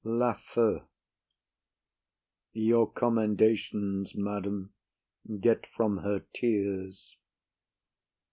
[0.03, 0.81] LAFEW.
[2.53, 4.73] Your commendations, madam,
[5.41, 7.17] get from her tears.